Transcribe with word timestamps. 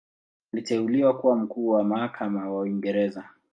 Aliteuliwa 0.53 1.17
kuwa 1.19 1.35
Mkuu 1.35 1.67
wa 1.69 1.83
Mahakama 1.83 2.49
wa 2.53 2.61
Uingereza. 2.61 3.29